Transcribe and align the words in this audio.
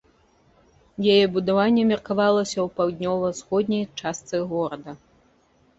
Яе 1.15 1.25
будаванне 1.35 1.83
меркавалася 1.91 2.57
ў 2.65 2.67
паўднёва-ўсходняй 2.81 3.85
частцы 4.01 4.35
горада. 4.57 4.91